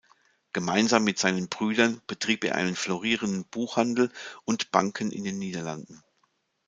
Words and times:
Gemeinsam 0.51 1.03
mit 1.03 1.19
seinen 1.19 1.47
Brüdern 1.47 2.01
betrieb 2.07 2.43
er 2.43 2.55
einen 2.55 2.75
florierenden 2.75 3.45
Buchhandel 3.45 4.11
und 4.45 4.71
Banken 4.71 5.11
in 5.11 5.23
den 5.25 5.37
Niederlanden. 5.37 6.01